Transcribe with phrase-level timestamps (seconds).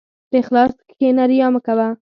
[0.29, 1.87] په اخلاص کښېنه، ریا مه کوه.